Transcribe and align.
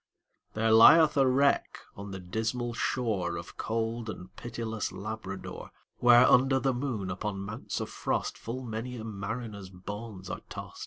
There 0.55 0.71
lieth 0.73 1.15
a 1.15 1.27
wreck 1.27 1.77
on 1.95 2.09
the 2.09 2.19
dismal 2.19 2.73
shoreOf 2.73 3.55
cold 3.55 4.09
and 4.09 4.35
pitiless 4.35 4.91
Labrador; 4.91 5.69
Where, 5.99 6.25
under 6.27 6.57
the 6.59 6.73
moon, 6.73 7.11
upon 7.11 7.41
mounts 7.41 7.79
of 7.79 7.91
frost, 7.91 8.35
Full 8.35 8.63
many 8.63 8.95
a 8.97 9.03
mariner's 9.03 9.69
bones 9.69 10.27
are 10.27 10.41
tost. 10.49 10.79